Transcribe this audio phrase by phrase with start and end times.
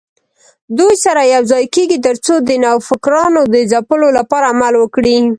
[0.77, 5.15] دوی سره یوځای کېږي ترڅو د نوفکرانو د ځپلو لپاره عمل وکړي